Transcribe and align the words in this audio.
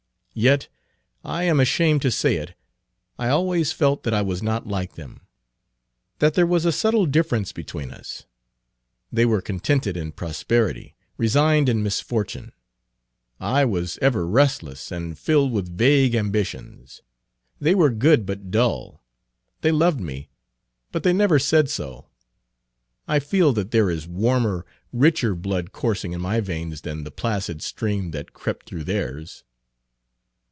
Yet 0.33 0.69
I 1.25 1.43
am 1.43 1.59
ashamed 1.59 2.01
to 2.03 2.09
say 2.09 2.37
it 2.37 2.53
I 3.19 3.27
always 3.27 3.73
felt 3.73 4.03
that 4.03 4.13
I 4.13 4.21
was 4.21 4.41
not 4.41 4.65
like 4.65 4.95
them, 4.95 5.27
that 6.19 6.35
there 6.35 6.47
was 6.47 6.63
a 6.63 6.71
subtle 6.71 7.05
difference 7.05 7.51
between 7.51 7.91
us. 7.91 8.25
They 9.11 9.25
were 9.25 9.41
contented 9.41 9.97
in 9.97 10.13
prosperity, 10.13 10.95
resigned 11.17 11.67
in 11.67 11.83
misfortune; 11.83 12.53
I 13.41 13.65
was 13.65 13.99
ever 14.01 14.25
restless, 14.25 14.89
and 14.89 15.19
filled 15.19 15.51
with 15.51 15.77
vague 15.77 16.15
ambitions. 16.15 17.01
They 17.59 17.75
were 17.75 17.89
good, 17.89 18.25
but 18.25 18.49
dull. 18.49 19.03
They 19.59 19.71
loved 19.73 19.99
me, 19.99 20.29
but 20.93 21.03
they 21.03 21.11
never 21.11 21.39
said 21.39 21.69
so. 21.69 22.07
I 23.05 23.19
feel 23.19 23.51
that 23.51 23.71
there 23.71 23.89
is 23.89 24.07
warmer, 24.07 24.65
richer 24.93 25.35
blood 25.35 25.73
coursing 25.73 26.13
in 26.13 26.21
my 26.21 26.39
veins 26.39 26.79
than 26.81 27.03
the 27.03 27.11
placid 27.11 27.61
stream 27.61 28.11
that 28.11 28.31
crept 28.31 28.65
through 28.65 28.85
theirs." 28.85 29.43